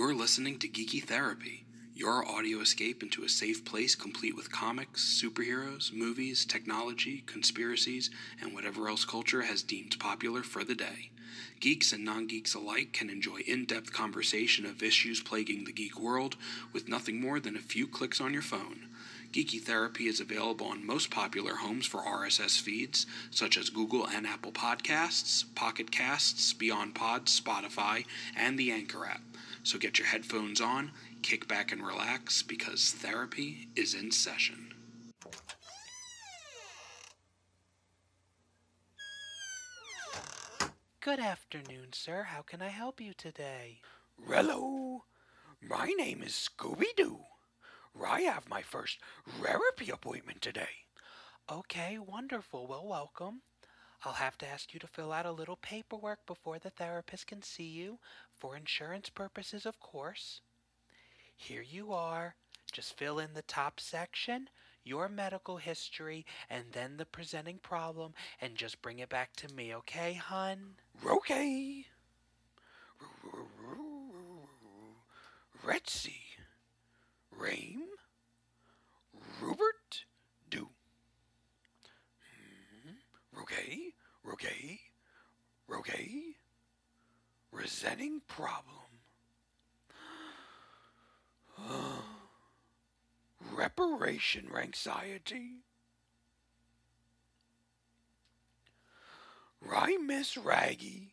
[0.00, 5.04] You're listening to Geeky Therapy, your audio escape into a safe place complete with comics,
[5.22, 8.08] superheroes, movies, technology, conspiracies,
[8.40, 11.10] and whatever else culture has deemed popular for the day.
[11.60, 16.00] Geeks and non geeks alike can enjoy in depth conversation of issues plaguing the geek
[16.00, 16.36] world
[16.72, 18.86] with nothing more than a few clicks on your phone.
[19.32, 24.26] Geeky Therapy is available on most popular homes for RSS feeds, such as Google and
[24.26, 29.20] Apple Podcasts, Pocket Casts, Beyond Pod, Spotify, and the Anchor app.
[29.62, 30.90] So get your headphones on,
[31.22, 34.72] kick back and relax, because therapy is in session.
[41.00, 42.24] Good afternoon, sir.
[42.24, 43.80] How can I help you today?
[44.28, 45.00] Rello,
[45.62, 47.20] my name is Scooby Doo.
[48.04, 48.98] I have my first
[49.40, 50.84] therapy appointment today.
[51.50, 52.66] Okay, wonderful.
[52.66, 53.42] Well, welcome.
[54.04, 57.42] I'll have to ask you to fill out a little paperwork before the therapist can
[57.42, 57.98] see you,
[58.38, 60.40] for insurance purposes, of course.
[61.36, 62.34] Here you are.
[62.72, 64.48] Just fill in the top section,
[64.84, 69.74] your medical history, and then the presenting problem, and just bring it back to me,
[69.74, 70.76] okay, hun?
[71.04, 71.86] Okay.
[75.66, 76.08] Let's.
[77.40, 77.84] Rame,
[79.40, 80.04] Rupert,
[80.50, 80.68] Do.
[82.84, 83.40] Hmm.
[83.40, 83.94] Okay,
[84.30, 84.80] okay,
[85.72, 86.36] okay.
[88.28, 88.64] Problem.
[93.54, 95.64] Reparation anxiety.
[99.60, 101.12] Right, Miss Raggy.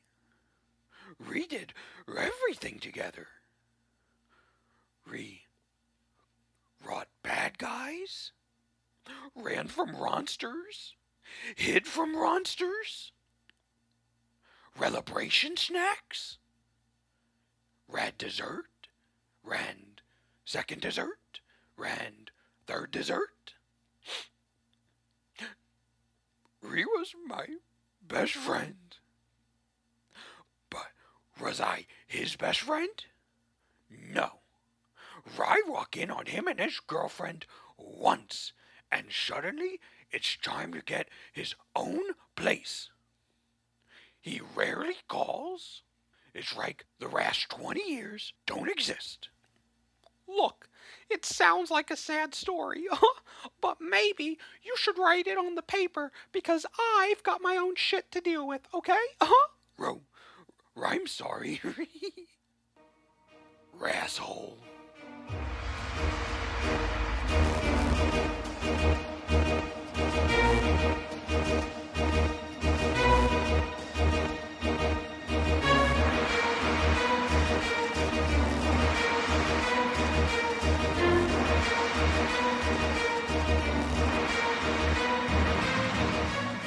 [1.30, 1.74] We did
[2.08, 3.28] everything together.
[5.06, 5.42] Re
[6.86, 8.32] wrought bad guys,
[9.36, 10.96] ran from monsters,
[11.58, 13.12] hid from monsters,
[14.80, 16.38] celebration snacks,
[17.88, 18.88] rad dessert,
[19.44, 20.02] rand
[20.46, 21.42] second dessert,
[21.76, 22.32] rand
[22.66, 23.54] third dessert.
[26.76, 27.48] He was my
[28.06, 28.76] best friend.
[30.70, 30.92] But
[31.39, 33.06] was I his best friend?
[33.90, 34.40] No.
[35.40, 37.45] I walk in on him and his girlfriend
[37.78, 38.54] once,
[38.92, 39.80] and suddenly
[40.11, 42.02] it's time to get his own
[42.36, 42.90] place.
[44.20, 45.84] He rarely calls.
[46.37, 49.30] It's like the last 20 years don't exist.
[50.27, 50.70] Look,
[51.09, 52.86] it sounds like a sad story,
[53.61, 56.67] but maybe you should write it on the paper because
[56.99, 58.99] I've got my own shit to deal with, okay?
[59.20, 59.48] Uh-huh.
[59.80, 60.02] Ro,
[60.80, 61.59] I'm sorry.
[63.80, 64.58] Rasshole.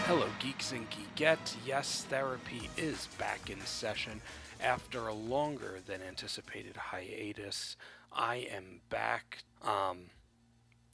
[0.07, 1.55] Hello, geeks and geekettes.
[1.65, 4.21] Yes, therapy is back in session
[4.61, 7.77] after a longer than anticipated hiatus.
[8.13, 10.11] I am back, um,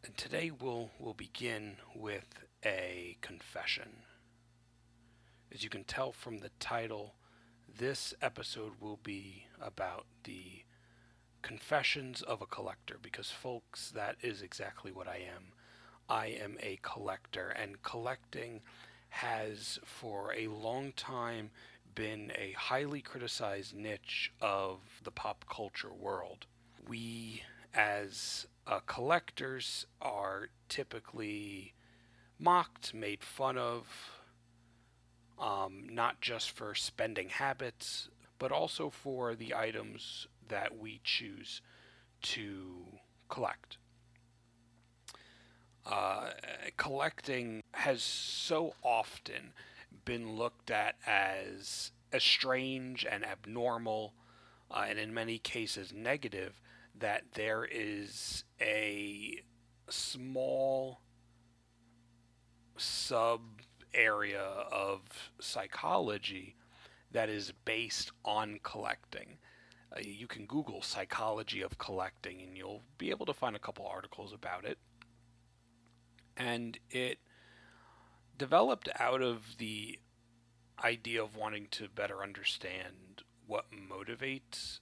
[0.05, 4.03] and today we'll we'll begin with a confession.
[5.51, 7.15] As you can tell from the title,
[7.79, 10.66] this episode will be about the
[11.47, 15.53] confessions of a collector because folks that is exactly what I am.
[16.09, 18.63] I am a collector and collecting
[19.11, 21.51] has for a long time
[21.95, 26.47] been a highly criticized niche of the pop culture world.
[26.89, 27.43] We
[27.73, 31.75] as uh, collectors are typically
[32.41, 33.87] mocked, made fun of,
[35.39, 38.09] um, not just for spending habits,
[38.41, 41.61] but also for the items that we choose
[42.23, 42.87] to
[43.29, 43.79] collect.
[45.85, 46.31] Uh,
[46.77, 49.53] collecting has so often
[50.05, 54.15] been looked at as, as strange and abnormal,
[54.71, 56.61] uh, and in many cases negative,
[56.99, 59.41] that there is a
[59.89, 61.01] small
[62.77, 63.41] sub
[63.95, 65.01] area of
[65.41, 66.57] psychology
[67.13, 69.39] that is based on collecting.
[69.97, 73.87] Uh, you can Google psychology of collecting and you'll be able to find a couple
[73.87, 74.79] articles about it.
[76.37, 77.19] And it
[78.37, 79.99] developed out of the
[80.85, 84.81] idea of wanting to better understand what motivates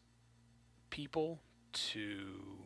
[0.90, 1.40] people
[1.72, 2.58] to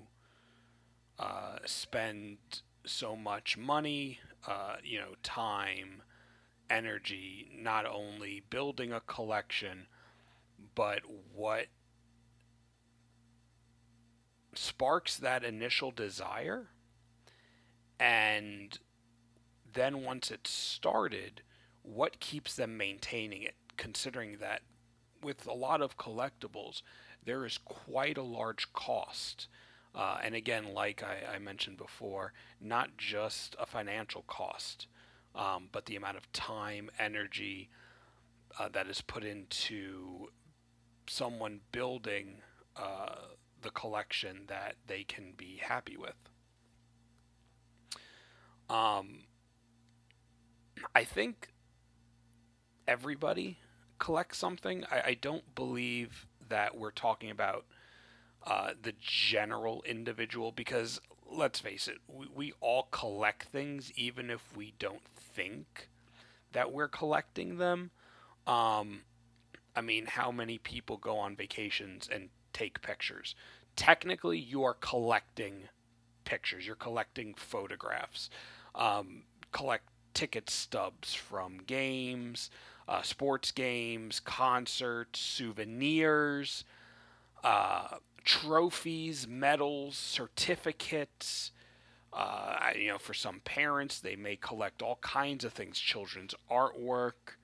[1.18, 2.38] uh, spend
[2.86, 6.02] so much money, uh, you know, time,
[6.70, 9.86] energy, not only building a collection,
[10.74, 11.00] but
[11.34, 11.66] what
[14.58, 16.68] sparks that initial desire.
[18.00, 18.78] And
[19.72, 21.42] then once it's started
[21.82, 23.54] what keeps them maintaining it?
[23.78, 24.62] Considering that
[25.22, 26.82] with a lot of collectibles
[27.24, 29.48] there is quite a large cost.
[29.94, 34.86] Uh, and again like I, I, mentioned before not just a financial cost
[35.34, 37.70] um, but the amount of time energy
[38.58, 40.28] uh, that is put into
[41.08, 42.42] someone building
[42.76, 43.14] uh,
[43.68, 46.14] the collection that they can be happy with.
[48.70, 49.24] Um,
[50.94, 51.50] I think
[52.86, 53.58] everybody
[53.98, 54.84] collects something.
[54.90, 57.66] I, I don't believe that we're talking about
[58.46, 60.98] uh, the general individual because
[61.30, 65.90] let's face it, we, we all collect things even if we don't think
[66.52, 67.90] that we're collecting them.
[68.46, 69.02] Um,
[69.76, 73.34] I mean, how many people go on vacations and take pictures?
[73.78, 75.68] Technically, you are collecting
[76.24, 76.66] pictures.
[76.66, 78.28] You're collecting photographs.
[78.74, 79.22] Um,
[79.52, 79.84] collect
[80.14, 82.50] ticket stubs from games,
[82.88, 86.64] uh, sports games, concerts, souvenirs,
[87.44, 91.52] uh, trophies, medals, certificates.
[92.12, 97.36] Uh, you know, for some parents, they may collect all kinds of things children's artwork,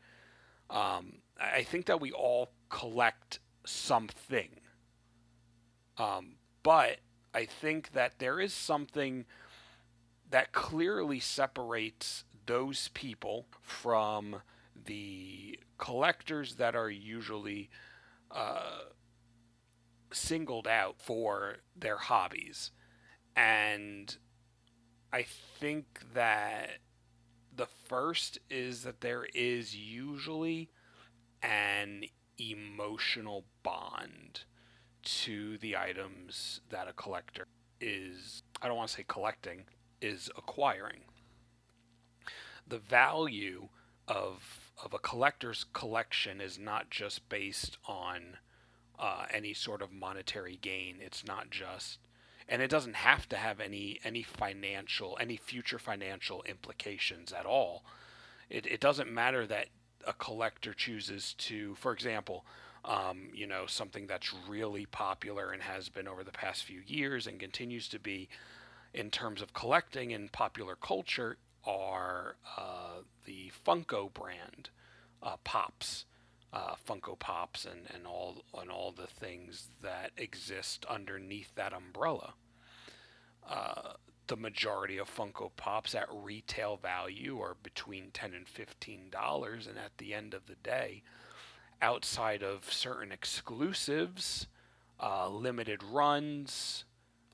[0.69, 4.49] um, I think that we all collect something.
[5.99, 6.99] Um, but
[7.33, 9.25] I think that there is something
[10.31, 14.37] that clearly separates those people from
[14.87, 17.71] the collectors that are usually
[18.31, 18.81] uh,
[20.13, 22.71] singled out for their hobbies.
[23.37, 24.17] And
[25.13, 25.25] I
[25.61, 26.79] think that
[27.55, 30.71] the first is that there is usually
[31.43, 32.05] an
[32.39, 34.45] emotional bond
[35.05, 37.47] to the items that a collector
[37.81, 39.65] is, I don't want to say collecting,
[40.01, 41.01] is acquiring.
[42.67, 43.69] The value
[44.09, 48.39] of of a collector's collection is not just based on
[48.99, 50.97] uh, any sort of monetary gain.
[51.01, 51.99] It's not just
[52.49, 57.85] and it doesn't have to have any any financial any future financial implications at all
[58.51, 59.69] it, it doesn't matter that
[60.07, 62.45] a collector chooses to for example
[62.85, 67.27] um, you know something that's really popular and has been over the past few years
[67.27, 68.29] and continues to be
[68.93, 74.71] in terms of collecting and popular culture are uh, the funko brand
[75.23, 76.05] uh, pops
[76.55, 82.35] uh, Funko Pops and, and all and all the things that exist underneath that umbrella.
[83.49, 83.95] Uh,
[84.29, 89.77] the majority of Funko Pops at retail value are between ten and fifteen dollars, and
[89.77, 91.03] at the end of the day,
[91.83, 94.47] outside of certain exclusives,
[95.01, 96.85] uh, limited runs,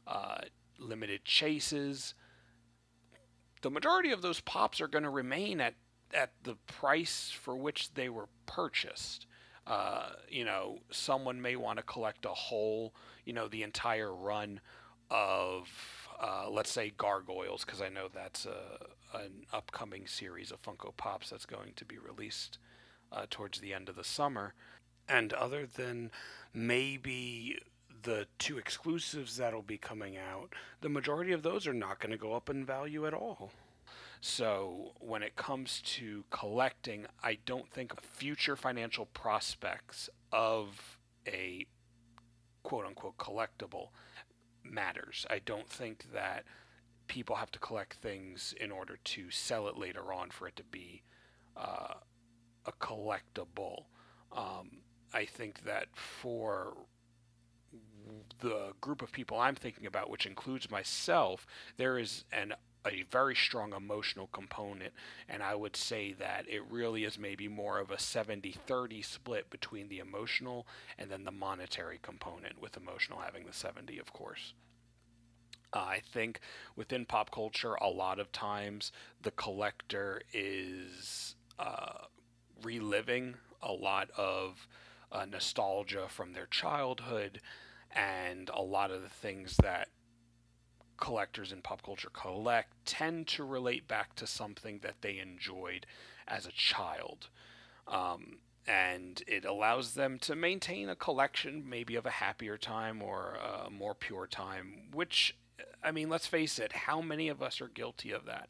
[0.06, 0.38] uh,
[0.78, 2.14] limited chases,
[3.62, 5.74] the majority of those pops are going to remain at
[6.12, 9.26] at the price for which they were purchased.
[9.66, 12.92] Uh, you know, someone may want to collect a whole,
[13.24, 14.60] you know, the entire run
[15.10, 15.68] of,
[16.20, 21.30] uh, let's say, Gargoyles, because I know that's a, an upcoming series of Funko Pops
[21.30, 22.58] that's going to be released
[23.12, 24.54] uh, towards the end of the summer.
[25.08, 26.10] And other than
[26.54, 27.58] maybe
[28.02, 32.18] the two exclusives that'll be coming out, the majority of those are not going to
[32.18, 33.50] go up in value at all.
[34.20, 41.66] So when it comes to collecting, I don't think future financial prospects of a
[42.62, 43.88] quote unquote collectible
[44.62, 45.26] matters.
[45.30, 46.44] I don't think that
[47.08, 50.64] people have to collect things in order to sell it later on for it to
[50.64, 51.02] be
[51.56, 51.94] uh,
[52.70, 53.84] a collectible.
[54.32, 54.78] Um,
[55.12, 56.76] I think that for
[58.40, 61.46] the group of people I'm thinking about, which includes myself,
[61.76, 62.54] there is an
[62.86, 64.94] a very strong emotional component
[65.28, 69.90] and i would say that it really is maybe more of a 70-30 split between
[69.90, 70.66] the emotional
[70.98, 74.54] and then the monetary component with emotional having the 70 of course
[75.74, 76.40] uh, i think
[76.74, 82.06] within pop culture a lot of times the collector is uh,
[82.62, 84.66] reliving a lot of
[85.12, 87.40] uh, nostalgia from their childhood
[87.90, 89.88] and a lot of the things that
[90.96, 95.86] collectors in pop culture collect tend to relate back to something that they enjoyed
[96.28, 97.28] as a child.
[97.88, 103.36] Um, and it allows them to maintain a collection, maybe of a happier time or
[103.66, 105.34] a more pure time, which,
[105.82, 108.48] I mean, let's face it, how many of us are guilty of that?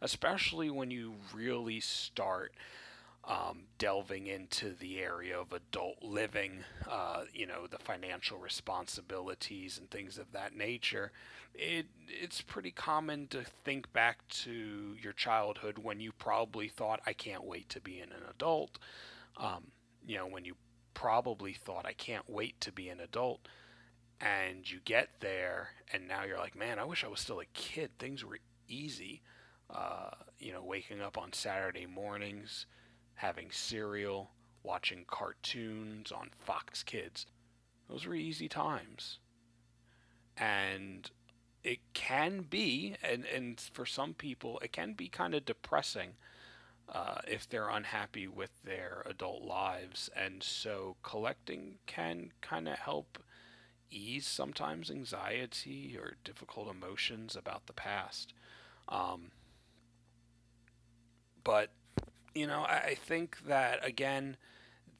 [0.00, 2.54] Especially when you really start
[3.28, 9.90] um, delving into the area of adult living, uh, you know, the financial responsibilities and
[9.90, 11.12] things of that nature,
[11.54, 17.12] it it's pretty common to think back to your childhood when you probably thought, "I
[17.12, 18.78] can't wait to be an adult."
[19.36, 19.72] Um,
[20.06, 20.56] you know, when you
[20.94, 23.46] probably thought, "I can't wait to be an adult,"
[24.20, 27.46] and you get there, and now you're like, "Man, I wish I was still a
[27.46, 27.98] kid.
[27.98, 29.20] Things were easy."
[29.68, 32.64] Uh, you know, waking up on Saturday mornings
[33.18, 34.30] having cereal,
[34.62, 37.26] watching cartoons on Fox Kids.
[37.88, 39.18] Those were easy times.
[40.36, 41.10] And
[41.64, 46.10] it can be, and, and for some people, it can be kind of depressing
[46.88, 50.08] uh, if they're unhappy with their adult lives.
[50.14, 53.18] And so collecting can kind of help
[53.90, 58.32] ease sometimes anxiety or difficult emotions about the past.
[58.88, 59.32] Um,
[61.42, 61.70] but
[62.34, 64.36] you know, I, think that again,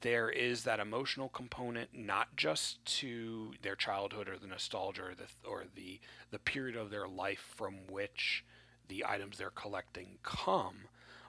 [0.01, 5.47] there is that emotional component, not just to their childhood or the nostalgia or the
[5.47, 5.99] or the
[6.31, 8.43] the period of their life from which
[8.87, 10.87] the items they're collecting come,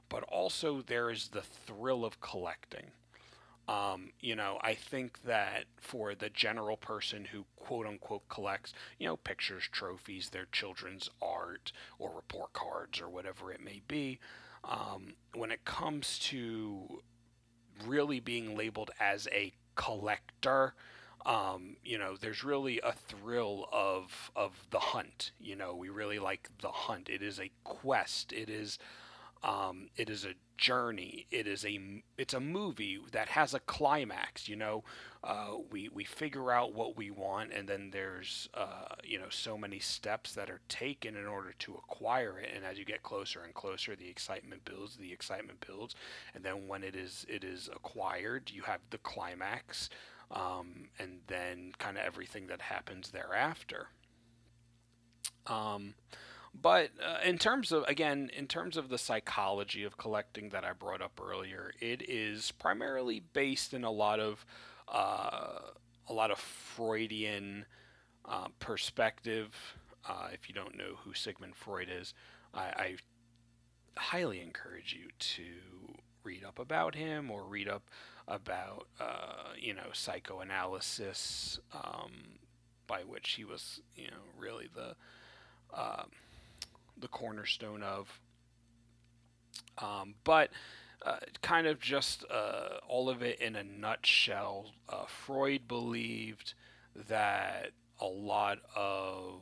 [0.08, 2.92] but also there is the thrill of collecting.
[3.68, 9.06] Um, you know, I think that for the general person who quote unquote collects, you
[9.06, 14.18] know, pictures, trophies, their children's art, or report cards, or whatever it may be,
[14.64, 17.02] um, when it comes to
[17.86, 20.74] really being labeled as a collector,
[21.26, 25.32] um, you know, there's really a thrill of of the hunt.
[25.38, 27.08] You know, we really like the hunt.
[27.08, 28.32] It is a quest.
[28.32, 28.78] It is
[29.42, 31.26] um, it is a journey.
[31.30, 34.48] It is a it's a movie that has a climax.
[34.48, 34.84] You know,
[35.22, 39.58] uh, we we figure out what we want, and then there's uh, you know so
[39.58, 42.50] many steps that are taken in order to acquire it.
[42.54, 44.96] And as you get closer and closer, the excitement builds.
[44.96, 45.94] The excitement builds,
[46.34, 49.90] and then when it is it is acquired, you have the climax,
[50.30, 53.88] um, and then kind of everything that happens thereafter.
[55.46, 55.94] Um,
[56.54, 60.72] but uh, in terms of, again, in terms of the psychology of collecting that I
[60.72, 64.44] brought up earlier, it is primarily based in a lot of
[64.90, 65.60] uh,
[66.08, 67.64] a lot of Freudian
[68.24, 69.54] uh, perspective.
[70.08, 72.14] Uh, if you don't know who Sigmund Freud is,
[72.54, 72.96] I, I
[73.96, 75.44] highly encourage you to
[76.24, 77.82] read up about him or read up
[78.28, 82.38] about uh, you know psychoanalysis, um,
[82.86, 84.94] by which he was you know really the
[85.74, 86.04] uh,
[86.98, 88.20] the cornerstone of.
[89.78, 90.50] Um, but
[91.04, 96.54] uh, kind of just uh, all of it in a nutshell, uh, Freud believed
[97.08, 99.40] that a lot of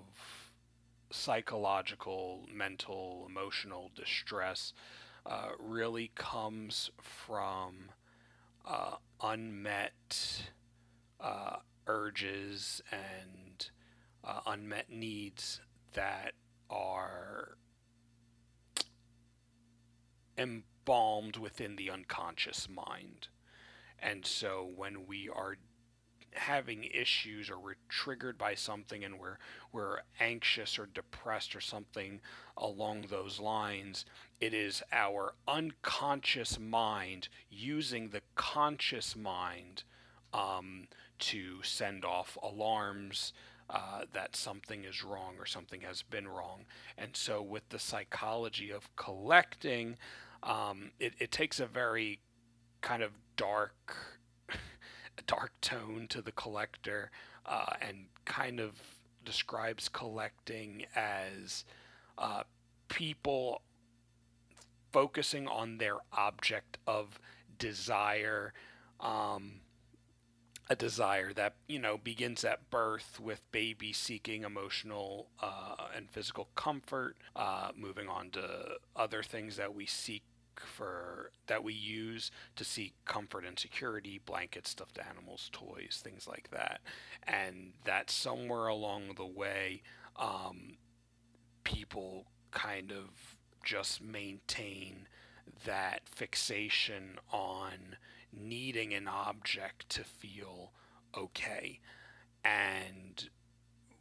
[1.10, 4.72] psychological, mental, emotional distress
[5.26, 7.90] uh, really comes from
[8.66, 10.42] uh, unmet
[11.20, 13.70] uh, urges and
[14.46, 15.60] unmet needs
[15.94, 16.32] that
[16.68, 17.56] are
[20.38, 23.28] embalmed within the unconscious mind.
[23.98, 25.56] And so when we are
[26.32, 29.38] having issues or we're triggered by something and we're
[29.72, 32.20] we're anxious or depressed or something
[32.56, 34.04] along those lines
[34.38, 39.82] it is our unconscious mind using the conscious mind
[40.32, 40.86] um,
[41.18, 43.32] to send off alarms
[43.70, 46.64] uh, that something is wrong or something has been wrong.
[46.96, 49.96] And so, with the psychology of collecting,
[50.42, 52.20] um, it, it takes a very
[52.80, 53.96] kind of dark,
[55.26, 57.10] dark tone to the collector,
[57.46, 58.72] uh, and kind of
[59.24, 61.64] describes collecting as
[62.16, 62.42] uh,
[62.88, 63.62] people
[64.92, 67.18] focusing on their object of
[67.58, 68.52] desire.
[69.00, 69.60] Um,
[70.70, 76.48] a desire that you know begins at birth with baby seeking emotional uh, and physical
[76.54, 80.22] comfort uh, moving on to other things that we seek
[80.64, 86.48] for that we use to seek comfort and security blankets stuffed animals toys things like
[86.50, 86.80] that.
[87.26, 89.82] And that somewhere along the way
[90.16, 90.76] um,
[91.64, 95.06] people kind of just maintain
[95.64, 97.96] that fixation on
[98.32, 100.72] needing an object to feel
[101.16, 101.80] okay.
[102.44, 103.28] And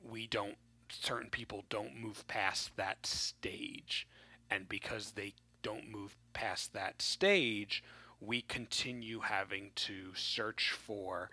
[0.02, 0.58] we don't,
[0.90, 4.08] certain people don't move past that stage.
[4.50, 7.84] And because they don't move past that stage,
[8.20, 11.30] we continue having to search for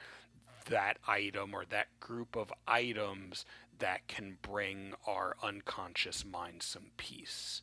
[0.68, 3.44] that item or that group of items
[3.78, 7.62] that can bring our unconscious mind some peace.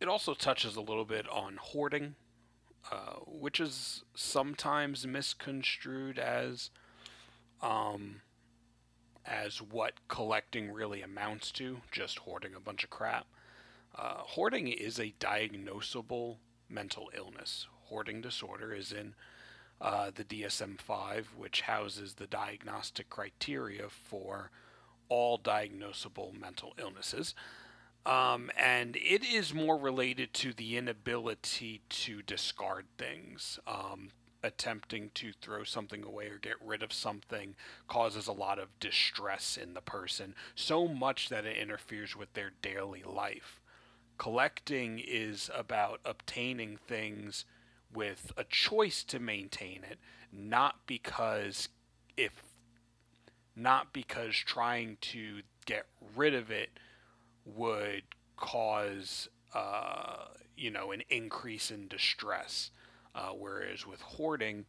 [0.00, 2.16] It also touches a little bit on hoarding
[2.90, 6.70] uh, which is sometimes misconstrued as
[7.62, 8.20] um,
[9.24, 13.26] as what collecting really amounts to, just hoarding a bunch of crap.
[13.96, 16.36] Uh, hoarding is a diagnosable
[16.68, 17.66] mental illness.
[17.86, 19.14] Hoarding disorder is in
[19.80, 24.50] uh, the DSM 5, which houses the diagnostic criteria for
[25.08, 27.34] all diagnosable mental illnesses.
[28.06, 33.58] Um, and it is more related to the inability to discard things.
[33.66, 34.10] Um,
[34.42, 37.56] attempting to throw something away or get rid of something
[37.88, 42.52] causes a lot of distress in the person, so much that it interferes with their
[42.62, 43.60] daily life.
[44.18, 47.44] Collecting is about obtaining things
[47.92, 49.98] with a choice to maintain it,
[50.32, 51.68] not because
[52.16, 52.42] if
[53.58, 56.70] not because trying to get rid of it
[57.46, 58.02] would
[58.36, 60.26] cause uh,
[60.56, 62.70] you know an increase in distress.
[63.14, 64.66] Uh, whereas with hoarding,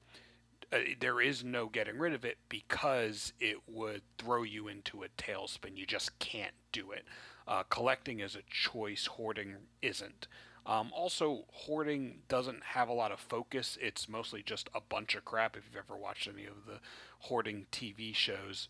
[0.71, 5.09] uh, there is no getting rid of it because it would throw you into a
[5.09, 5.75] tailspin.
[5.75, 7.03] You just can't do it.
[7.45, 10.27] Uh, collecting is a choice, hoarding isn't.
[10.65, 13.77] Um, also, hoarding doesn't have a lot of focus.
[13.81, 15.55] It's mostly just a bunch of crap.
[15.55, 16.79] If you've ever watched any of the
[17.19, 18.67] hoarding TV shows,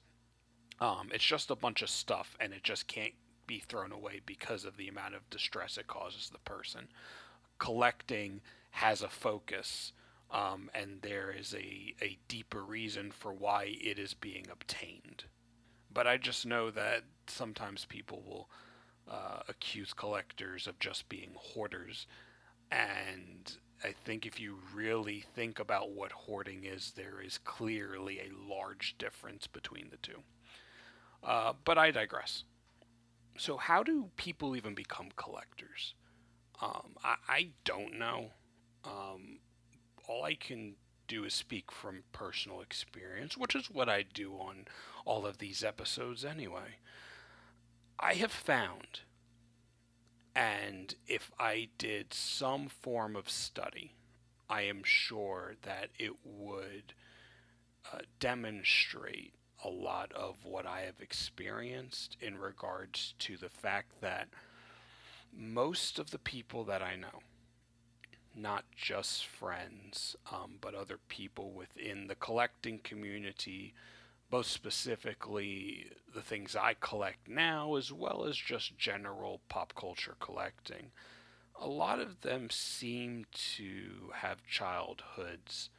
[0.80, 3.14] um, it's just a bunch of stuff, and it just can't
[3.48, 6.88] be thrown away because of the amount of distress it causes the person.
[7.60, 9.94] Collecting has a focus,
[10.30, 15.24] um, and there is a, a deeper reason for why it is being obtained.
[15.92, 18.50] But I just know that sometimes people will
[19.10, 22.06] uh, accuse collectors of just being hoarders.
[22.72, 23.52] And
[23.84, 28.96] I think if you really think about what hoarding is, there is clearly a large
[28.98, 30.22] difference between the two.
[31.24, 32.44] Uh, but I digress.
[33.38, 35.94] So, how do people even become collectors?
[36.62, 38.32] Um, I, I, don't know.
[38.84, 39.40] Um,
[40.08, 40.74] all I can
[41.08, 44.66] do is speak from personal experience, which is what I do on
[45.06, 46.80] all of these episodes anyway.
[48.00, 49.02] I have found,
[50.36, 53.94] and if I did some form of study,
[54.50, 56.94] I am sure that it would
[57.94, 59.34] uh, demonstrate
[59.68, 64.30] a lot of what I have experienced in regards to the fact that
[65.36, 67.22] most of the people that I know,
[68.34, 73.74] not just friends, um, but other people within the collecting community,
[74.30, 80.92] both specifically the things I collect now, as well as just general pop culture collecting.
[81.60, 83.26] A lot of them seem
[83.56, 85.70] to have childhoods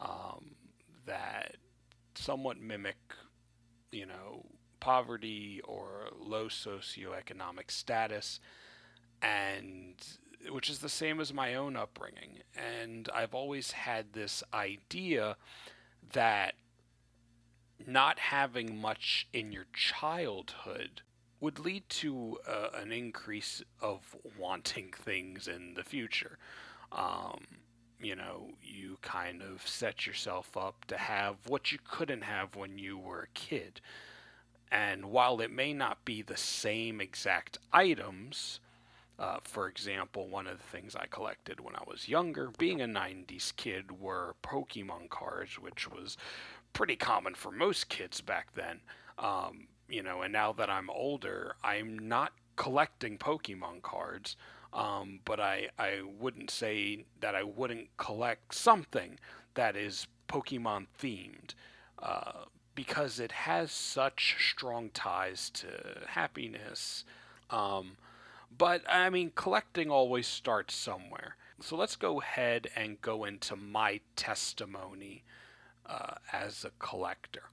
[0.00, 0.54] um,
[1.06, 1.56] that
[2.14, 2.98] somewhat mimic,
[3.90, 4.46] you know,
[4.80, 8.40] poverty or low socioeconomic status,
[9.22, 9.94] and
[10.50, 12.38] which is the same as my own upbringing.
[12.56, 15.36] And I've always had this idea
[16.12, 16.54] that
[17.86, 21.02] not having much in your childhood
[21.40, 26.38] would lead to uh, an increase of wanting things in the future.
[26.90, 27.46] Um,
[28.00, 32.78] you know, you kind of set yourself up to have what you couldn't have when
[32.78, 33.80] you were a kid.
[34.70, 38.60] And while it may not be the same exact items,
[39.18, 42.86] uh, for example, one of the things I collected when I was younger, being a
[42.86, 46.16] 90s kid, were Pokemon cards, which was
[46.72, 48.80] pretty common for most kids back then.
[49.18, 54.36] Um, you know, and now that I'm older, I'm not collecting Pokemon cards.
[54.72, 59.18] Um, but I, I wouldn't say that I wouldn't collect something
[59.54, 61.54] that is Pokemon themed
[62.00, 65.68] uh, because it has such strong ties to
[66.08, 67.04] happiness.
[67.50, 67.96] Um,
[68.56, 71.36] but I mean, collecting always starts somewhere.
[71.60, 75.24] So let's go ahead and go into my testimony
[75.86, 77.44] uh, as a collector.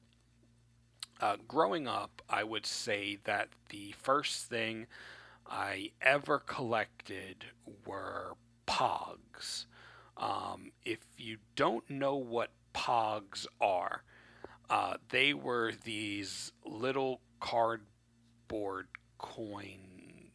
[1.19, 4.87] Uh, growing up, I would say that the first thing
[5.47, 7.45] I ever collected
[7.85, 8.33] were
[8.67, 9.65] pogs.
[10.17, 14.03] Um, if you don't know what pogs are,
[14.69, 20.31] uh, they were these little cardboard coin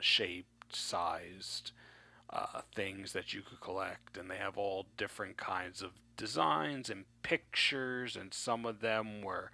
[0.00, 1.72] shaped sized
[2.30, 7.04] uh, things that you could collect, and they have all different kinds of designs and
[7.22, 9.50] pictures, and some of them were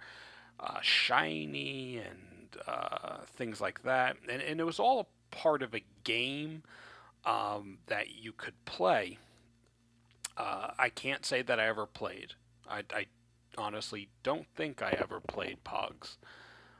[0.59, 2.30] uh, shiny and
[2.67, 4.17] uh, things like that.
[4.29, 6.63] And, and it was all a part of a game
[7.25, 9.17] um, that you could play.
[10.37, 12.33] Uh, I can't say that I ever played.
[12.69, 13.05] I, I,
[13.57, 16.15] honestly don't think I ever played Pogs.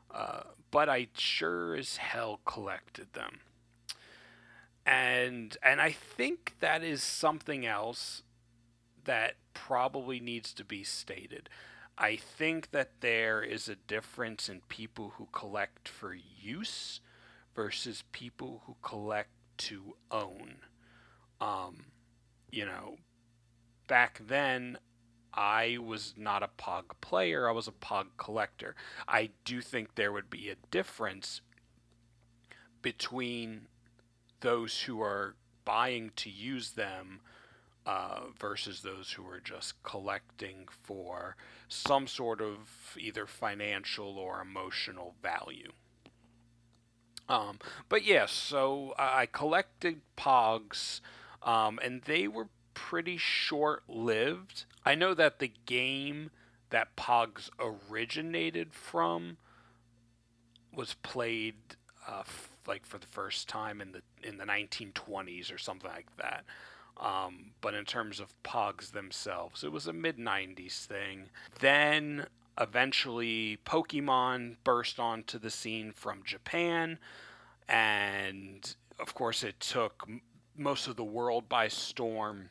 [0.09, 3.41] Uh, but I sure as hell collected them.
[4.85, 8.23] and and I think that is something else
[9.03, 11.49] that probably needs to be stated.
[11.97, 16.99] I think that there is a difference in people who collect for use
[17.55, 20.55] versus people who collect to own.
[21.39, 21.85] Um,
[22.51, 22.97] you know,
[23.87, 24.77] back then,
[25.33, 28.75] I was not a Pog player, I was a Pog collector.
[29.07, 31.41] I do think there would be a difference
[32.81, 33.67] between
[34.41, 37.21] those who are buying to use them
[37.85, 41.35] uh, versus those who are just collecting for
[41.67, 45.71] some sort of either financial or emotional value.
[47.27, 50.99] Um, but yes, yeah, so I collected Pogs,
[51.41, 54.65] um, and they were pretty short lived.
[54.85, 56.31] I know that the game
[56.71, 59.37] that Pogs originated from
[60.73, 61.55] was played
[62.07, 66.15] uh, f- like for the first time in the in the 1920s or something like
[66.17, 66.43] that.
[67.01, 71.29] Um, but in terms of Pogs themselves, it was a mid 90s thing.
[71.59, 72.27] Then
[72.59, 76.99] eventually Pokemon burst onto the scene from Japan,
[77.67, 80.07] and of course, it took
[80.55, 82.49] most of the world by storm.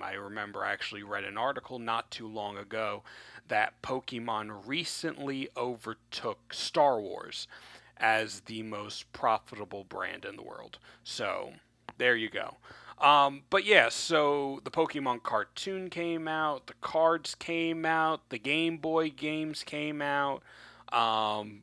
[0.00, 3.02] I remember I actually read an article not too long ago
[3.48, 7.48] that Pokemon recently overtook Star Wars
[7.96, 10.78] as the most profitable brand in the world.
[11.02, 11.54] So,
[11.96, 12.58] there you go.
[13.00, 18.78] Um, but yeah, so the Pokemon cartoon came out, the cards came out, the Game
[18.78, 20.42] Boy games came out.
[20.92, 21.62] Um,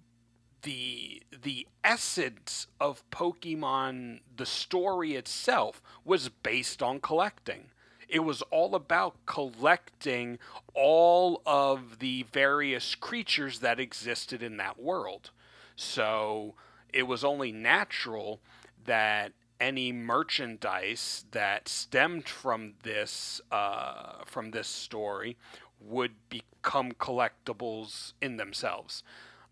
[0.62, 7.66] the the essence of Pokemon, the story itself, was based on collecting.
[8.08, 10.40] It was all about collecting
[10.74, 15.32] all of the various creatures that existed in that world.
[15.76, 16.56] So
[16.94, 18.40] it was only natural
[18.86, 25.38] that any merchandise that stemmed from this uh, from this story
[25.80, 29.04] would become collectibles in themselves.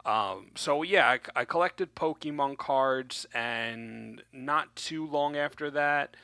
[0.05, 6.17] Um, so yeah, I, I, collected Pokemon cards, and not too long after that,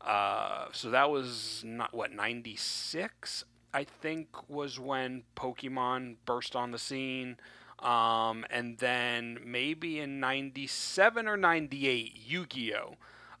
[0.00, 6.70] uh, so that was not what ninety six, I think, was when Pokemon burst on
[6.70, 7.36] the scene.
[7.80, 12.94] Um, and then maybe in 97 or 98, Yu Gi Oh!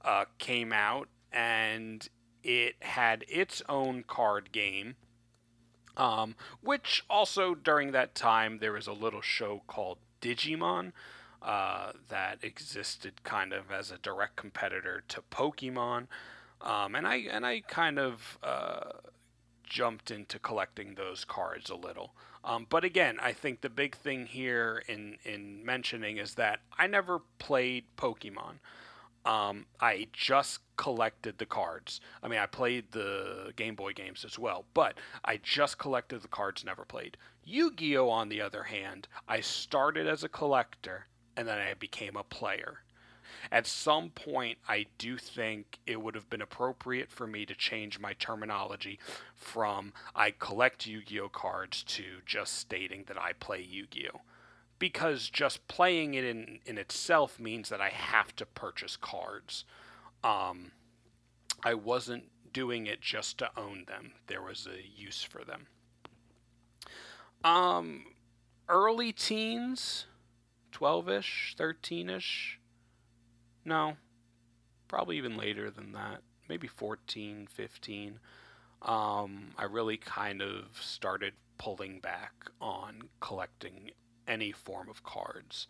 [0.04, 2.08] Uh, came out, and
[2.42, 4.96] it had its own card game.
[5.96, 10.90] Um, which also during that time there was a little show called Digimon
[11.40, 16.06] uh, that existed kind of as a direct competitor to Pokemon,
[16.60, 18.92] um, and I and I kind of uh,
[19.62, 22.14] jumped into collecting those cards a little.
[22.44, 26.86] Um, but again, I think the big thing here in in mentioning is that I
[26.86, 28.60] never played Pokemon.
[29.24, 32.00] Um, I just collected the cards.
[32.22, 36.28] I mean, I played the Game Boy games as well, but I just collected the
[36.28, 37.16] cards, never played.
[37.44, 38.10] Yu Gi Oh!
[38.10, 41.06] on the other hand, I started as a collector
[41.36, 42.80] and then I became a player.
[43.50, 47.98] At some point, I do think it would have been appropriate for me to change
[47.98, 48.98] my terminology
[49.34, 51.28] from I collect Yu Gi Oh!
[51.28, 54.20] cards to just stating that I play Yu Gi Oh!
[54.84, 59.64] Because just playing it in, in itself means that I have to purchase cards.
[60.22, 60.72] Um,
[61.62, 65.68] I wasn't doing it just to own them, there was a use for them.
[67.44, 68.04] Um,
[68.68, 70.04] early teens,
[70.72, 72.60] 12 ish, 13 ish.
[73.64, 73.96] No,
[74.86, 76.20] probably even later than that.
[76.46, 78.18] Maybe 14, 15.
[78.82, 83.90] Um, I really kind of started pulling back on collecting
[84.26, 85.66] any form of cards.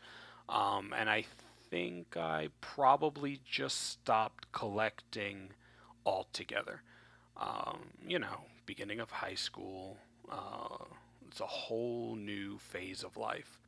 [0.48, 1.24] Um, and I
[1.70, 5.50] think I probably just stopped collecting
[6.04, 6.82] altogether.
[7.36, 9.98] Um, you know, beginning of high school,
[10.30, 10.84] uh,
[11.28, 13.58] it's a whole new phase of life.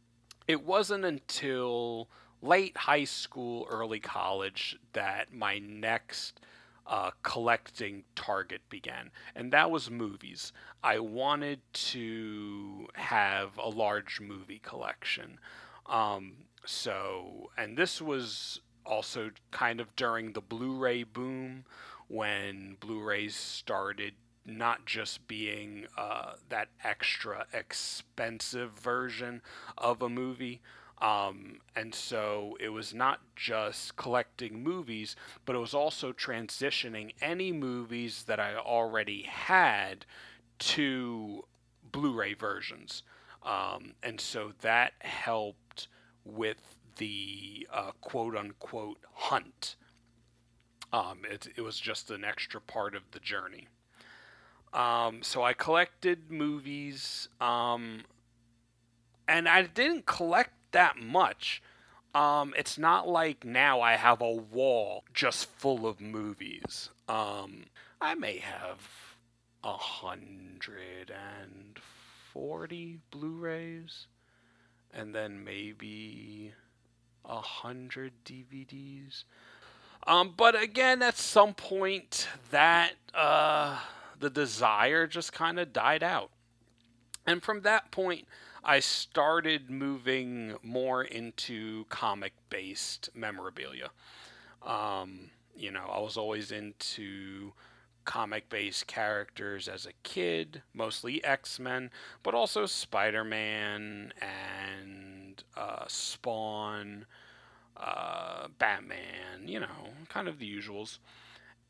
[0.47, 2.09] It wasn't until
[2.41, 6.41] late high school, early college that my next
[6.89, 10.53] uh, collecting target began, and that was movies.
[10.83, 15.39] I wanted to have a large movie collection.
[15.87, 16.33] Um,
[16.65, 21.65] so, and this was also kind of during the Blu ray boom
[22.09, 29.43] when Blu rays started not just being uh, that extra expensive version
[29.77, 30.61] of a movie,
[30.99, 37.53] um, and so it was not just collecting movies, but it was also transitioning any
[37.53, 40.07] movies that I already had
[40.59, 41.45] to
[41.93, 43.03] Blu ray versions.
[43.43, 45.89] Um, and so that helped
[46.25, 49.77] with the uh, quote unquote hunt.
[50.93, 53.69] Um, it, it was just an extra part of the journey.
[54.73, 58.05] Um, so I collected movies, um,
[59.29, 61.63] and I didn't collect that much.
[62.15, 66.89] Um, it's not like now I have a wall just full of movies.
[67.09, 67.67] Um,
[68.01, 68.81] I may have
[69.63, 71.79] a hundred and
[72.33, 74.07] forty Blu-rays,
[74.95, 76.53] and then maybe
[77.25, 79.25] a hundred DVDs.
[80.07, 83.79] Um, but again, at some point, that uh,
[84.19, 86.31] the desire just kind of died out,
[87.27, 88.27] and from that point,
[88.69, 93.91] I started moving more into comic-based memorabilia.
[94.61, 97.53] Um, you know, I was always into
[98.05, 101.91] comic based characters as a kid, mostly X Men,
[102.25, 107.07] but also Spider Man and uh, Spawn,
[107.77, 110.99] uh, Batman, you know, kind of the usuals.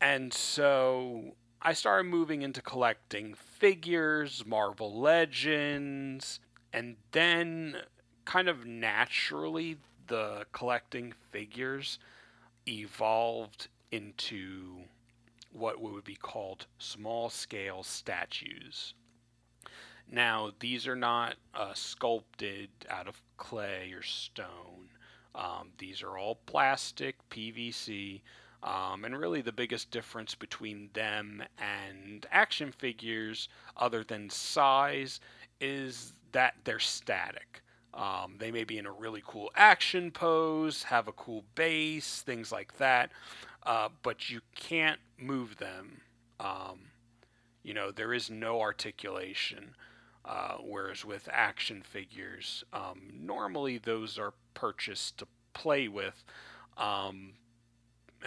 [0.01, 6.39] And so I started moving into collecting figures, Marvel Legends,
[6.73, 7.77] and then
[8.25, 9.77] kind of naturally
[10.07, 11.99] the collecting figures
[12.67, 14.83] evolved into
[15.51, 18.93] what would be called small scale statues.
[20.09, 24.89] Now, these are not uh, sculpted out of clay or stone.
[25.35, 28.21] Um, these are all plastic, PVC,
[28.63, 35.19] um, and really the biggest difference between them and action figures, other than size,
[35.59, 37.61] is that they're static.
[37.93, 42.51] Um, they may be in a really cool action pose, have a cool base, things
[42.51, 43.11] like that,
[43.63, 46.01] uh, but you can't move them.
[46.39, 46.79] Um,
[47.63, 49.75] you know, there is no articulation.
[50.27, 56.25] Uh, whereas with action figures, um, normally those are purchased to play with.
[56.77, 57.33] Um,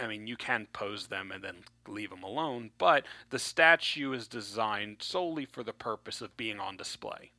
[0.01, 4.27] I mean, you can pose them and then leave them alone, but the statue is
[4.27, 7.31] designed solely for the purpose of being on display.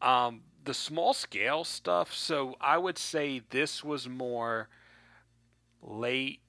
[0.00, 4.68] Um, the small scale stuff, so I would say this was more
[5.82, 6.40] late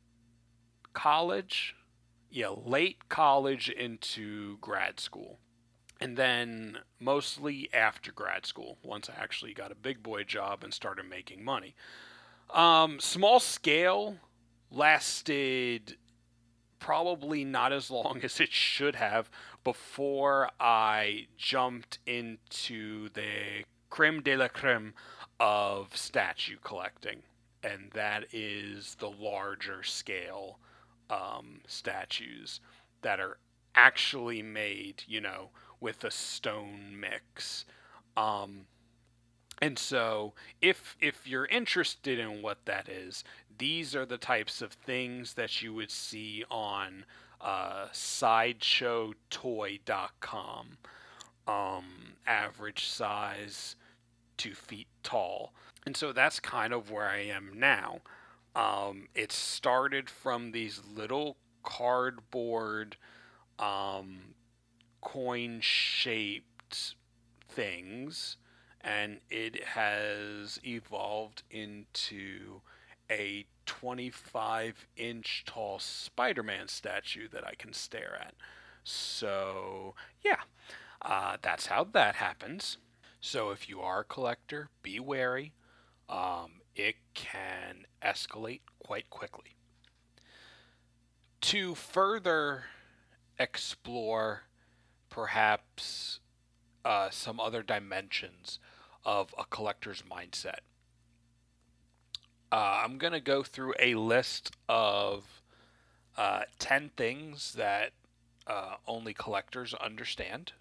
[0.94, 1.76] college.
[2.30, 5.40] Yeah, late college into grad school.
[6.02, 10.74] And then mostly after grad school, once I actually got a big boy job and
[10.74, 11.76] started making money.
[12.50, 14.18] Um, small scale
[14.72, 15.98] lasted
[16.80, 19.30] probably not as long as it should have
[19.66, 24.94] before I jumped into the creme de la creme
[25.40, 27.24] of statue collecting,
[27.62, 30.60] and that is the larger scale
[31.10, 32.62] um, statues
[33.02, 33.38] that are
[33.74, 35.50] actually made, you know,
[35.82, 37.66] with a stone mix.
[38.16, 38.68] Um,
[39.62, 43.24] and so, if if you're interested in what that is,
[43.58, 47.06] these are the types of things that you would see on
[47.46, 50.68] uh, sideshowtoy.com.
[51.48, 51.86] Um,
[52.26, 53.76] average size,
[54.36, 55.54] two feet tall.
[55.86, 58.00] And so that's kind of where I am now.
[58.56, 62.98] Um, it started from these little cardboard
[63.60, 64.34] um,
[65.02, 66.96] coin shaped
[67.48, 68.38] things,
[68.82, 72.62] and it has evolved into
[73.12, 78.34] a 25 inch tall Spider Man statue that I can stare at.
[78.84, 80.42] So, yeah,
[81.02, 82.78] uh, that's how that happens.
[83.20, 85.54] So, if you are a collector, be wary.
[86.08, 89.56] Um, it can escalate quite quickly.
[91.42, 92.66] To further
[93.40, 94.44] explore
[95.10, 96.20] perhaps
[96.84, 98.60] uh, some other dimensions
[99.04, 100.60] of a collector's mindset,
[102.52, 105.42] uh, I'm going to go through a list of
[106.18, 107.92] uh, 10 things that
[108.48, 110.54] uh, only collectors understand.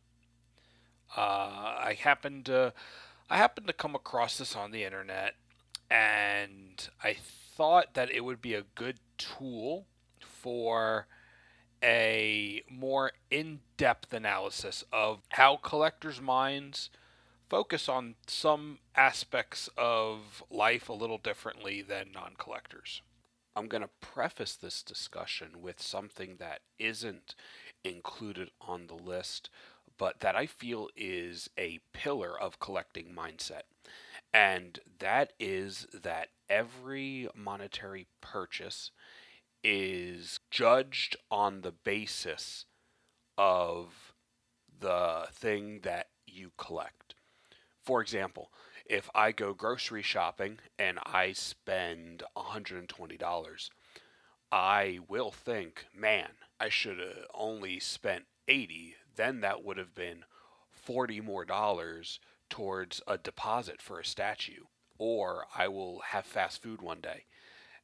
[1.17, 2.73] Uh, I happened to
[3.31, 5.35] I happened to come across this on the internet
[5.91, 9.87] and I thought that it would be a good tool
[10.21, 11.07] for
[11.83, 16.91] a more in depth analysis of how collectors' minds
[17.49, 23.03] focus on some aspects of life a little differently than non collectors.
[23.57, 27.35] I'm going to preface this discussion with something that isn't
[27.85, 29.49] included on the list,
[29.97, 33.63] but that I feel is a pillar of collecting mindset.
[34.33, 38.91] And that is that every monetary purchase
[39.63, 42.67] is judged on the basis
[43.39, 44.13] of
[44.81, 47.15] the thing that you collect.
[47.85, 48.51] For example,
[48.87, 53.71] if I go grocery shopping and I spend $120,
[54.51, 58.97] I will think, man, I should have only spent 80.
[59.17, 60.25] Then that would have been
[60.73, 64.65] 40 more dollars towards a deposit for a statue.
[64.97, 67.25] Or I will have fast food one day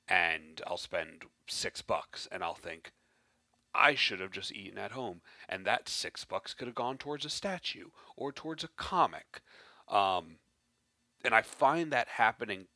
[0.08, 2.92] and I'll spend six bucks and I'll think,
[3.72, 5.20] I should have just eaten at home.
[5.48, 9.40] And that six bucks could have gone towards a statue or towards a comic.
[9.90, 10.36] Um,
[11.24, 12.66] and I find that happening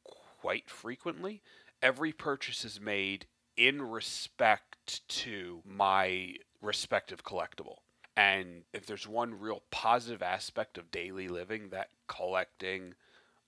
[0.41, 1.43] quite frequently.
[1.81, 7.79] Every purchase is made in respect to my respective collectible.
[8.17, 12.95] And if there's one real positive aspect of daily living that collecting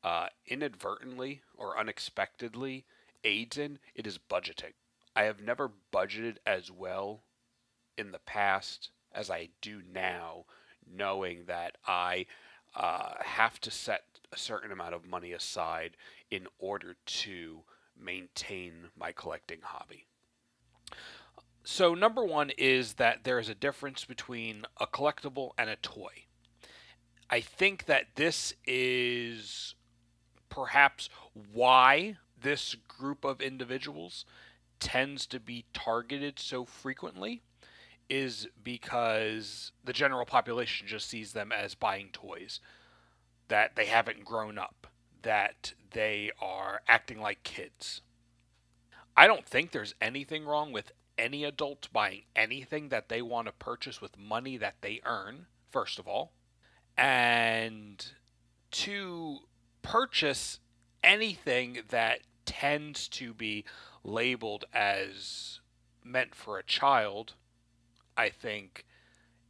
[0.02, 2.85] uh, inadvertently or unexpectedly
[3.24, 4.72] aids in, it is budgeting.
[5.14, 7.22] I have never budgeted as well
[7.96, 10.44] in the past as I do now,
[10.87, 12.26] knowing that I
[12.76, 15.96] uh, have to set a certain amount of money aside
[16.30, 17.60] in order to
[17.98, 20.04] maintain my collecting hobby.
[21.64, 26.26] So, number one is that there is a difference between a collectible and a toy.
[27.28, 29.74] I think that this is
[30.48, 31.08] perhaps
[31.52, 34.24] why this group of individuals
[34.78, 37.42] tends to be targeted so frequently
[38.08, 42.60] is because the general population just sees them as buying toys,
[43.48, 44.86] that they haven't grown up,
[45.22, 48.02] that they are acting like kids.
[49.16, 53.52] I don't think there's anything wrong with any adult buying anything that they want to
[53.52, 56.32] purchase with money that they earn, first of all.
[56.96, 58.04] And
[58.72, 59.38] to
[59.82, 60.60] purchase
[61.02, 63.64] anything that tends to be
[64.04, 65.60] labeled as
[66.04, 67.34] meant for a child,
[68.16, 68.85] I think,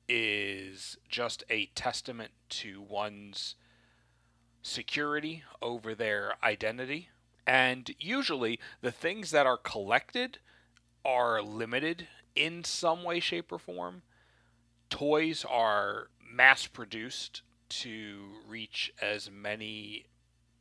[0.09, 3.55] is just a testament to one's
[4.63, 7.09] security over their identity.
[7.47, 10.39] And usually, the things that are collected
[11.05, 14.03] are limited in some way, shape, or form.
[14.91, 20.07] Toys are mass produced to reach as many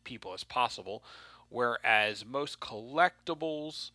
[0.03, 1.03] people as possible,
[1.49, 3.91] whereas most collectibles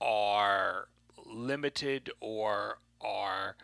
[0.00, 0.88] are
[1.24, 3.56] limited or are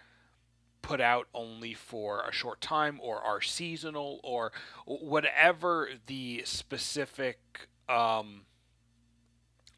[0.82, 4.52] put out only for a short time or are seasonal or
[4.84, 8.42] whatever the specific um,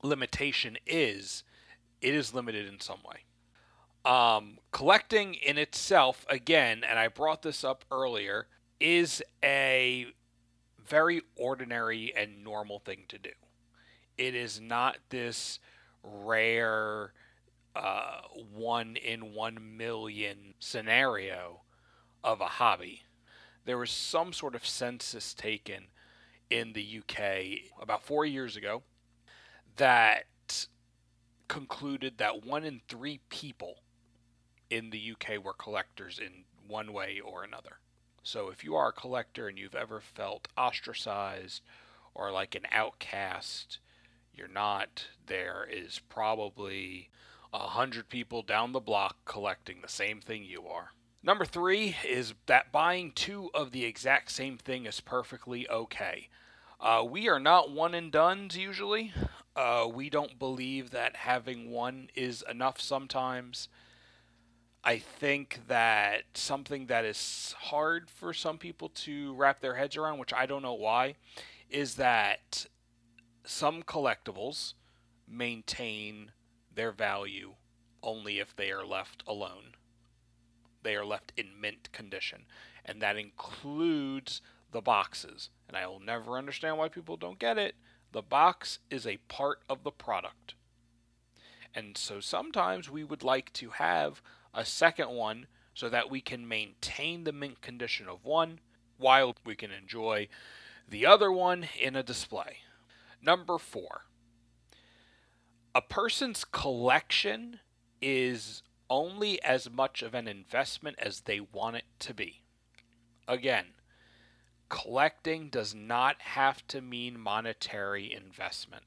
[0.03, 1.45] limitation is,
[2.01, 3.25] it is limited in some way.
[4.05, 8.47] Um, collecting in itself, again, and I brought this up earlier,
[8.81, 10.07] is a
[10.87, 13.31] very ordinary and normal thing to do.
[14.19, 15.59] It is not this
[16.03, 17.13] rare
[17.75, 18.21] uh,
[18.53, 21.63] one in one million scenario
[22.23, 23.03] of a hobby.
[23.65, 25.89] There was some sort of census taken
[26.51, 28.83] in the UK about four years ago
[29.77, 30.67] that
[31.49, 33.81] concluded that one in three people
[34.71, 37.79] in the UK were collectors in one way or another.
[38.23, 41.63] So if you are a collector and you've ever felt ostracized
[42.15, 43.79] or like an outcast,
[44.33, 45.07] you're not.
[45.27, 47.11] There is probably
[47.55, 50.91] a hundred people down the block collecting the same thing you are.
[51.23, 56.29] Number three is that buying two of the exact same thing is perfectly okay.
[56.81, 59.13] Uh, we are not one and done's usually.
[59.55, 63.69] Uh, we don't believe that having one is enough sometimes.
[64.83, 70.19] I think that something that is hard for some people to wrap their heads around,
[70.19, 71.15] which I don't know why,
[71.71, 72.67] is that
[73.45, 74.75] some collectibles
[75.27, 76.33] maintain
[76.75, 77.55] their value
[78.03, 79.75] only if they are left alone.
[80.83, 82.45] They are left in mint condition,
[82.85, 85.51] and that includes the boxes.
[85.69, 87.75] And I will never understand why people don't get it.
[88.13, 90.55] The box is a part of the product.
[91.75, 96.47] And so sometimes we would like to have a second one so that we can
[96.47, 98.61] maintain the mint condition of one
[98.99, 100.29] while we can enjoy
[100.89, 102.59] the other one in a display.
[103.21, 104.05] Number four,
[105.75, 107.61] a person's collection
[108.01, 112.43] is only as much of an investment as they want it to be.
[113.27, 113.67] Again,
[114.69, 118.85] collecting does not have to mean monetary investment.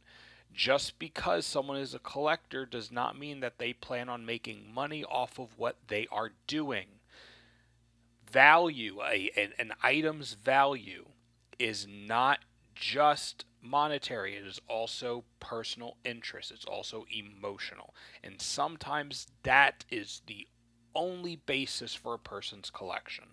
[0.54, 5.04] Just because someone is a collector does not mean that they plan on making money
[5.04, 6.88] off of what they are doing.
[8.32, 11.06] Value, a, an, an item's value,
[11.60, 12.40] is not
[12.76, 17.94] just monetary, it is also personal interest, it's also emotional.
[18.24, 20.48] And sometimes that is the
[20.96, 23.26] only basis for a person's collection.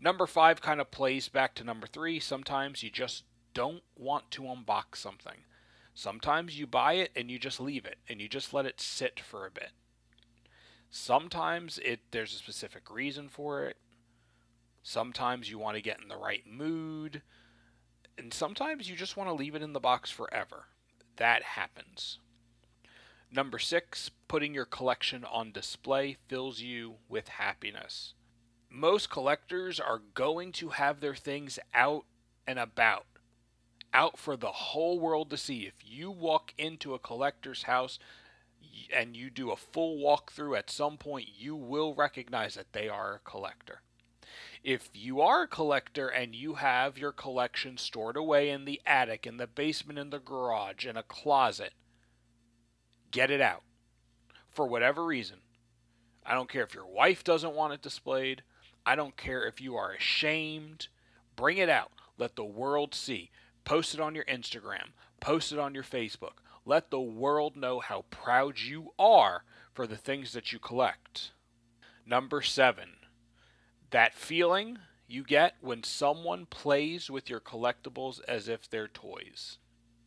[0.00, 2.18] Number five kind of plays back to number three.
[2.18, 5.44] Sometimes you just don't want to unbox something.
[5.94, 9.20] Sometimes you buy it and you just leave it and you just let it sit
[9.20, 9.70] for a bit.
[10.90, 13.76] Sometimes it there's a specific reason for it.
[14.82, 17.22] Sometimes you want to get in the right mood.
[18.16, 20.66] And sometimes you just want to leave it in the box forever.
[21.16, 22.18] That happens.
[23.32, 28.14] Number six, putting your collection on display fills you with happiness.
[28.68, 32.04] Most collectors are going to have their things out
[32.46, 33.06] and about,
[33.94, 35.66] out for the whole world to see.
[35.66, 37.98] If you walk into a collector's house
[38.94, 43.14] and you do a full walkthrough, at some point you will recognize that they are
[43.14, 43.82] a collector.
[44.62, 49.26] If you are a collector and you have your collection stored away in the attic,
[49.26, 51.72] in the basement, in the garage, in a closet,
[53.10, 53.62] get it out
[54.50, 55.38] for whatever reason.
[56.24, 58.42] I don't care if your wife doesn't want it displayed.
[58.84, 60.88] I don't care if you are ashamed.
[61.36, 61.92] Bring it out.
[62.18, 63.30] Let the world see.
[63.64, 64.90] Post it on your Instagram.
[65.20, 66.38] Post it on your Facebook.
[66.64, 71.32] Let the world know how proud you are for the things that you collect.
[72.06, 72.96] Number seven,
[73.90, 74.78] that feeling
[75.08, 79.58] you get when someone plays with your collectibles as if they're toys.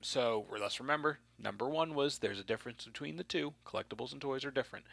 [0.01, 3.53] So let's remember number one was there's a difference between the two.
[3.65, 4.85] Collectibles and toys are different.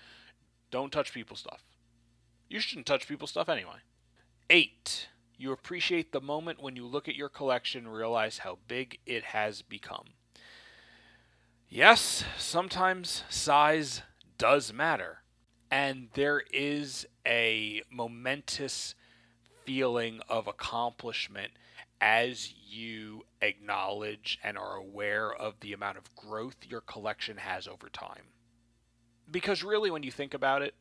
[0.71, 1.63] Don't touch people's stuff.
[2.49, 3.79] You shouldn't touch people's stuff anyway.
[4.49, 8.99] Eight, you appreciate the moment when you look at your collection and realize how big
[9.07, 10.09] it has become.
[11.69, 14.03] Yes, sometimes size
[14.39, 15.20] does matter.
[15.71, 18.95] And there is a momentous
[19.65, 21.53] feeling of accomplishment
[22.01, 27.89] as you acknowledge and are aware of the amount of growth your collection has over
[27.89, 28.25] time.
[29.31, 30.75] Because really, when you think about it,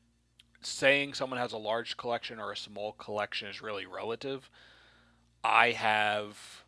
[0.61, 4.49] saying someone has a large collection or a small collection is really relative.
[5.43, 6.63] I have,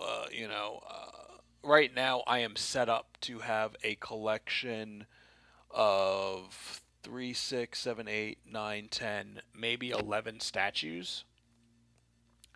[0.00, 5.06] uh, you know, uh, right now I am set up to have a collection
[5.74, 11.24] of three, six, seven, eight, nine, ten, maybe 11 statues.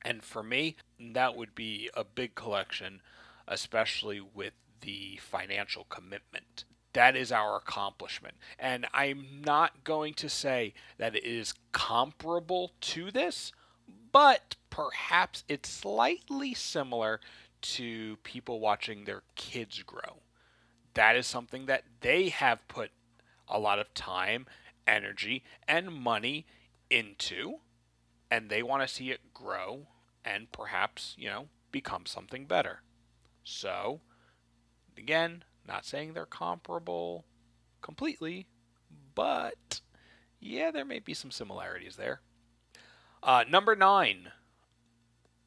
[0.03, 3.01] And for me, that would be a big collection,
[3.49, 6.65] especially with the financial commitment.
[6.93, 8.37] That is our accomplishment.
[8.59, 13.53] And I'm not going to say that it is comparable to this,
[14.13, 17.21] but perhaps it's slightly similar
[17.63, 20.23] to people watching their kids grow.
[20.95, 22.91] That is something that they have put
[23.49, 24.47] a lot of time,
[24.87, 26.47] energy, and money
[26.91, 27.57] into,
[28.31, 29.87] and they want to see it grow
[30.25, 32.81] and perhaps, you know, become something better.
[33.45, 34.01] So,
[34.99, 37.25] again, not saying they're comparable
[37.81, 38.47] completely,
[39.15, 39.81] but
[40.41, 42.21] yeah, there may be some similarities there.
[43.23, 44.31] Uh, number nine,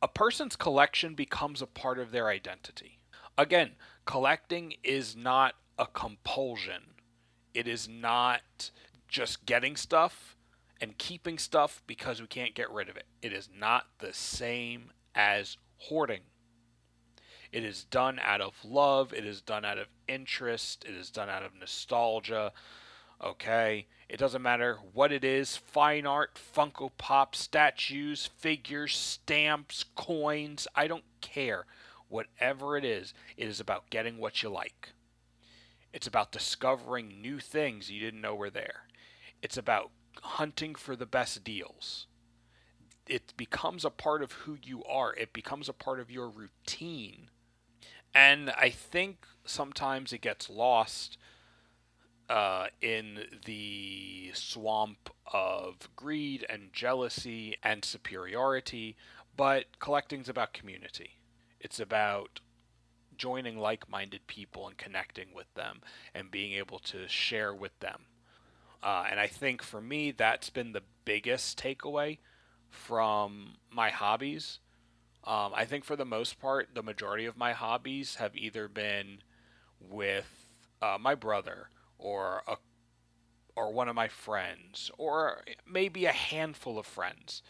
[0.01, 2.99] a person's collection becomes a part of their identity.
[3.37, 3.71] Again,
[4.05, 6.95] collecting is not a compulsion.
[7.53, 8.71] It is not
[9.07, 10.35] just getting stuff
[10.81, 13.05] and keeping stuff because we can't get rid of it.
[13.21, 16.21] It is not the same as hoarding.
[17.51, 21.29] It is done out of love, it is done out of interest, it is done
[21.29, 22.51] out of nostalgia.
[23.21, 23.87] Okay?
[24.07, 30.67] It doesn't matter what it is fine art, Funko Pop, statues, figures, stamps, coins.
[30.75, 31.65] I don't care.
[32.07, 34.93] Whatever it is, it is about getting what you like.
[35.93, 38.83] It's about discovering new things you didn't know were there.
[39.41, 42.07] It's about hunting for the best deals.
[43.07, 47.29] It becomes a part of who you are, it becomes a part of your routine.
[48.13, 51.17] And I think sometimes it gets lost
[52.29, 58.95] uh, in the swamp of greed and jealousy and superiority,
[59.35, 61.19] but collecting's about community.
[61.59, 62.39] It's about
[63.19, 65.81] joining like minded people and connecting with them
[66.15, 68.05] and being able to share with them.
[68.81, 72.17] Uh, and I think for me, that's been the biggest takeaway
[72.69, 74.59] from my hobbies.
[75.25, 79.19] Um, I think for the most part, the majority of my hobbies have either been
[79.79, 80.47] with
[80.81, 82.55] uh, my brother or a
[83.55, 87.43] or one of my friends or maybe a handful of friends.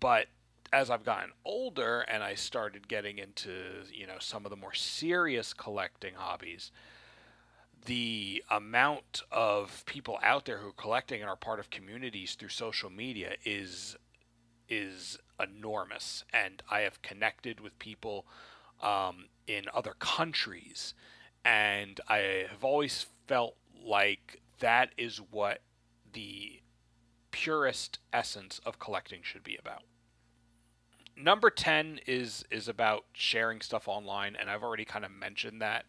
[0.00, 0.26] But
[0.72, 3.52] as I've gotten older and I started getting into,
[3.92, 6.72] you know, some of the more serious collecting hobbies,
[7.86, 12.48] the amount of people out there who are collecting and are part of communities through
[12.48, 13.96] social media is
[14.66, 18.24] is enormous and I have connected with people
[18.82, 20.94] um, in other countries
[21.44, 25.60] and I have always felt like that is what
[26.14, 26.60] the
[27.30, 29.82] purest essence of collecting should be about.
[31.16, 35.84] Number 10 is is about sharing stuff online and i've already kind of mentioned that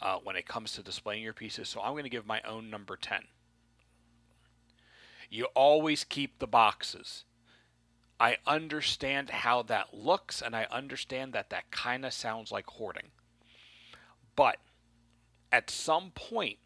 [0.00, 2.68] uh, when it comes to displaying your pieces so i'm going to give my own
[2.68, 3.22] number 10
[5.32, 7.24] you always keep the boxes.
[8.20, 13.10] I understand how that looks and i understand that that kind of sounds like hoarding.
[14.36, 14.58] But
[15.50, 16.58] at some point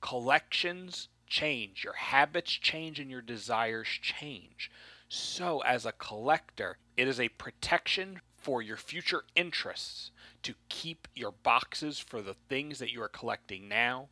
[0.00, 4.70] collections change your habits change and your desires change
[5.14, 10.10] so, as a collector, it is a protection for your future interests
[10.42, 14.08] to keep your boxes for the things that you are collecting now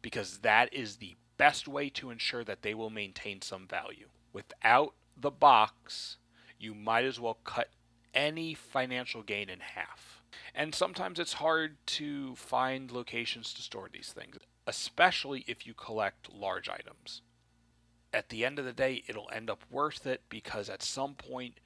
[0.00, 4.06] because that is the best way to ensure that they will maintain some value.
[4.32, 6.18] Without the box,
[6.56, 7.70] you might as well cut
[8.14, 10.22] any financial gain in half.
[10.54, 14.36] And sometimes it's hard to find locations to store these things,
[14.68, 17.22] especially if you collect large items
[18.14, 21.58] at the end of the day, it'll end up worth it because at some point,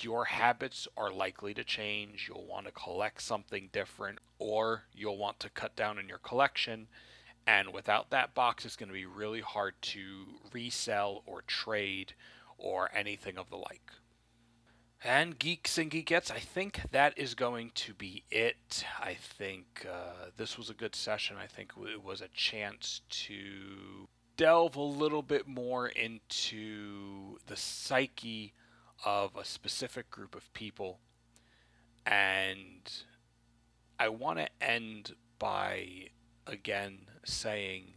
[0.00, 2.26] your habits are likely to change.
[2.28, 6.88] You'll want to collect something different, or you'll want to cut down on your collection.
[7.46, 12.14] And without that box, it's going to be really hard to resell or trade
[12.56, 13.92] or anything of the like.
[15.06, 18.84] And geeks and geekettes, I think that is going to be it.
[18.98, 21.36] I think uh, this was a good session.
[21.36, 28.52] I think it was a chance to delve a little bit more into the psyche
[29.04, 30.98] of a specific group of people.
[32.06, 32.92] And
[33.98, 36.08] I want to end by
[36.46, 37.94] again saying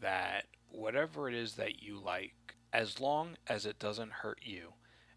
[0.00, 4.74] that whatever it is that you like, as long as it doesn't hurt you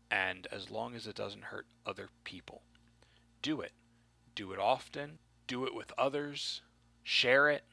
[0.09, 2.63] and as long as it doesn't hurt other people,
[3.41, 3.73] do it.
[4.35, 6.61] Do it often, do it with others,
[7.03, 7.63] share it,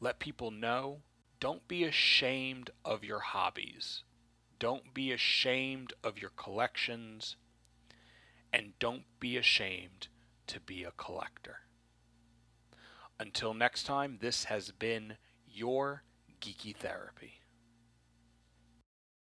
[0.00, 1.02] let people know
[1.40, 4.04] don't be ashamed of your hobbies.
[4.58, 7.36] Don't be ashamed of your collections.
[8.52, 10.08] And don't be ashamed
[10.48, 11.60] to be a collector.
[13.18, 15.16] Until next time, this has been
[15.46, 16.04] your
[16.40, 17.39] Geeky Therapy.